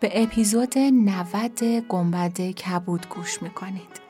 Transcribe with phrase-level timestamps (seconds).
[0.00, 4.00] به اپیزود 90 گنبد کبود گوش می‌کنید.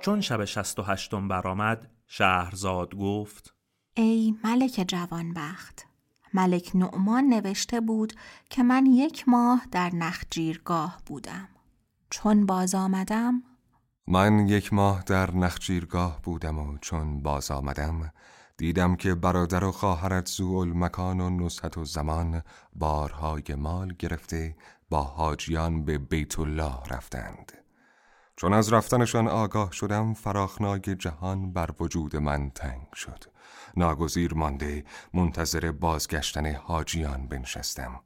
[0.00, 3.54] چون شب شست و هشتم برآمد شهرزاد گفت
[3.94, 5.86] ای ملک جوانبخت
[6.34, 8.12] ملک نعمان نوشته بود
[8.50, 11.48] که من یک ماه در نخجیرگاه بودم.
[12.10, 13.42] چون باز آمدم
[14.06, 18.12] من یک ماه در نخجیرگاه بودم و چون باز آمدم
[18.56, 22.42] دیدم که برادر و خواهرت زوال مکان و نصحت و زمان
[22.74, 24.56] بارهای مال گرفته
[24.90, 27.52] با حاجیان به بیت الله رفتند.
[28.36, 33.24] چون از رفتنشان آگاه شدم فراخنای جهان بر وجود من تنگ شد.
[33.76, 38.00] ناگزیر مانده منتظر بازگشتن حاجیان بنشستم.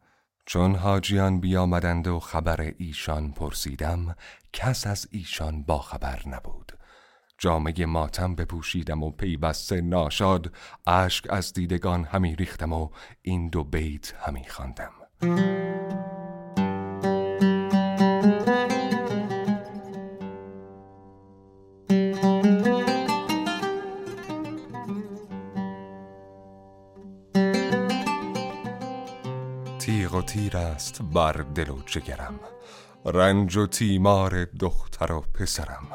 [0.48, 4.16] چون حاجیان بیامدند و خبر ایشان پرسیدم
[4.52, 6.72] کس از ایشان با خبر نبود
[7.38, 10.52] جامعه ماتم بپوشیدم و پیوسته ناشاد
[10.86, 12.88] اشک از دیدگان همی ریختم و
[13.22, 14.92] این دو بیت همی خواندم.
[29.98, 32.40] تیغ و تیر است بر دل و جگرم.
[33.04, 35.86] رنج و تیمار دختر و پسرم.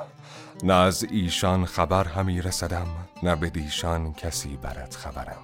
[0.63, 2.87] نه از ایشان خبر همی رسدم
[3.23, 5.41] نه به دیشان کسی برد خبرم.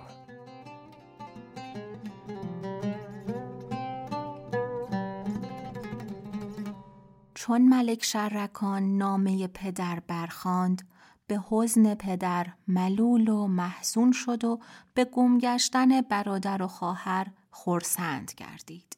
[7.33, 10.87] چون ملک شرکان نامه پدر برخاند
[11.27, 14.59] به حزن پدر ملول و محزون شد و
[14.93, 18.97] به گمگشتن برادر و خواهر خورسند گردید.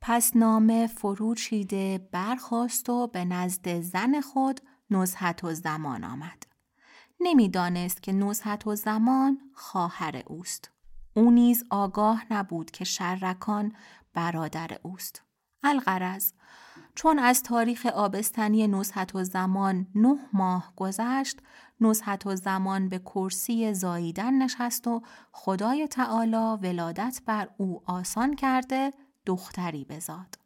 [0.00, 6.46] پس نامه فرو چیده برخواست و به نزد زن خود نزحت و زمان آمد.
[7.20, 10.70] نمی‌دانست که نزحت و زمان خواهر اوست.
[11.14, 13.72] او نیز آگاه نبود که شرکان
[14.14, 15.22] برادر اوست.
[15.62, 16.32] الغرض
[16.94, 21.38] چون از تاریخ آبستنی نزحت و زمان نه ماه گذشت
[21.80, 25.02] نزحت و زمان به کرسی زاییدن نشست و
[25.32, 28.92] خدای تعالی ولادت بر او آسان کرده
[29.26, 30.38] دختری بزاد.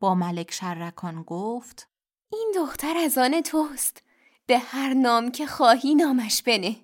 [0.00, 1.88] با ملک شرکان گفت
[2.32, 4.02] این دختر از آن توست.
[4.46, 6.76] به هر نام که خواهی نامش بنه.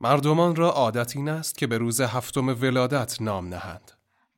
[0.00, 3.92] مردمان را عادت این است که به روز هفتم ولادت نام نهند.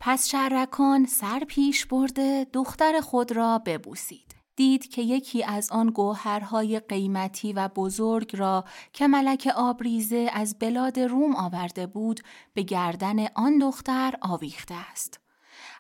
[0.07, 4.35] پس شرکان سر پیش برده دختر خود را ببوسید.
[4.57, 11.01] دید که یکی از آن گوهرهای قیمتی و بزرگ را که ملک آبریزه از بلاد
[11.01, 12.21] روم آورده بود
[12.55, 15.21] به گردن آن دختر آویخته است.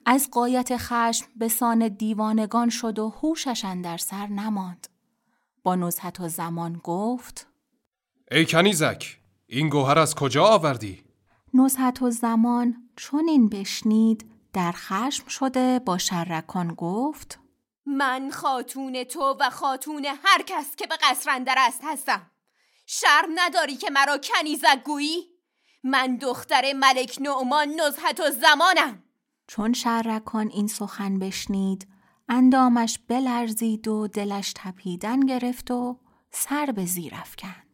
[0.06, 4.86] از قایت خشم به سان دیوانگان شد و هوشش در سر نماند.
[5.62, 7.46] با نزحت و زمان گفت
[8.30, 11.04] ای کنیزک این گوهر از کجا آوردی؟
[11.54, 17.38] نزحت و زمان چون این بشنید در خشم شده با شرکان گفت
[17.86, 22.30] من خاتون تو و خاتون هر کس که به قصر اندر است هستم.
[22.86, 25.26] شرم نداری که مرا کنیزک گویی
[25.84, 29.02] من دختر ملک نعمان نزحت و زمانم.
[29.46, 31.88] چون شرکان این سخن بشنید
[32.28, 36.00] اندامش بلرزید و دلش تپیدن گرفت و
[36.30, 37.73] سر به زیر افکند.